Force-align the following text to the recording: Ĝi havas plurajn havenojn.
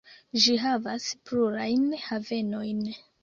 Ĝi 0.43 0.53
havas 0.63 1.09
plurajn 1.29 1.85
havenojn. 2.07 2.83